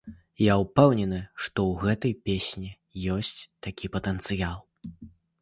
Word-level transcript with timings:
Я 0.43 0.53
ўпэўнены, 0.61 1.19
што 1.47 1.65
ў 1.65 1.73
гэтай 1.83 2.13
песні 2.31 2.71
ёсць 3.17 3.39
такі 3.69 3.93
патэнцыял. 3.99 4.59